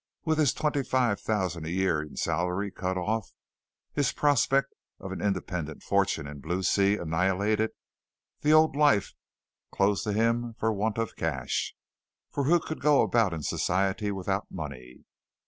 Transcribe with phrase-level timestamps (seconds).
[0.25, 3.33] With his twenty five thousand a year in salary cut off,
[3.93, 7.69] his prospect of an independent fortune in Blue Sea annihilated,
[8.39, 9.13] the old life
[9.71, 11.75] closed to him for want of cash,
[12.31, 15.05] for who can go about in society without money?